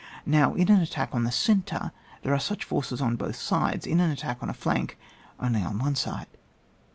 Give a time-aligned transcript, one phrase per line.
[0.25, 1.91] Now, in an attack on the centre,
[2.23, 4.97] there are such forces on both sides; in an at tack on a flank,
[5.39, 6.25] only on one side.